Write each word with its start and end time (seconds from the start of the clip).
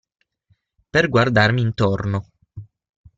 Per 0.95 1.03
guardarmi 1.15 1.61
intorno. 1.61 2.25